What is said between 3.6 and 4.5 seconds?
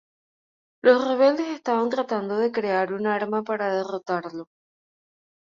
derrotarlo.